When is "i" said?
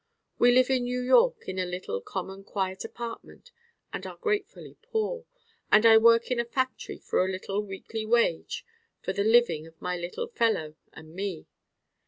5.85-5.99